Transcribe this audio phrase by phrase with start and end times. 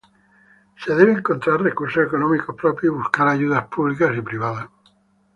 [0.83, 4.67] Se debe encontrar recursos económicos propios y buscar ayudas públicas y privadas.